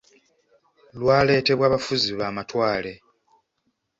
Lwaletebwa 0.99 1.65
bafuzi 1.73 2.07
b’Amatwale. 2.17 2.93